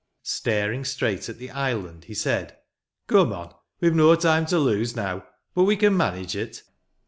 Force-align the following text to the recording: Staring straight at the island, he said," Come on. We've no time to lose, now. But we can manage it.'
Staring 0.23 0.83
straight 0.83 1.29
at 1.29 1.37
the 1.37 1.51
island, 1.51 2.05
he 2.05 2.15
said," 2.15 2.57
Come 3.07 3.31
on. 3.31 3.53
We've 3.81 3.93
no 3.93 4.15
time 4.15 4.47
to 4.47 4.57
lose, 4.57 4.95
now. 4.95 5.27
But 5.53 5.65
we 5.65 5.75
can 5.75 5.95
manage 5.95 6.35
it.' 6.35 6.63